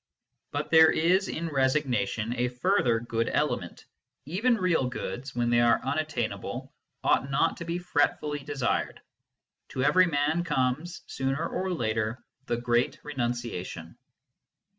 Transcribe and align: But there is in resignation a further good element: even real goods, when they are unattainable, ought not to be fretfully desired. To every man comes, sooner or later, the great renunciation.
But 0.49 0.71
there 0.71 0.89
is 0.91 1.27
in 1.27 1.49
resignation 1.49 2.33
a 2.35 2.47
further 2.47 2.99
good 3.01 3.29
element: 3.29 3.85
even 4.25 4.55
real 4.55 4.87
goods, 4.87 5.35
when 5.35 5.51
they 5.51 5.61
are 5.61 5.79
unattainable, 5.83 6.73
ought 7.03 7.29
not 7.29 7.57
to 7.57 7.65
be 7.65 7.77
fretfully 7.77 8.39
desired. 8.39 8.99
To 9.69 9.83
every 9.83 10.07
man 10.07 10.43
comes, 10.43 11.03
sooner 11.05 11.47
or 11.47 11.71
later, 11.71 12.17
the 12.47 12.57
great 12.57 12.99
renunciation. 13.03 13.95